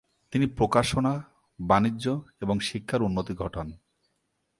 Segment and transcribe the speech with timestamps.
[0.31, 1.13] তিনি প্রকাশনা,
[1.59, 2.05] বাণিজ্য
[2.41, 3.71] এবং শিক্ষার উন্নতি ঘটান।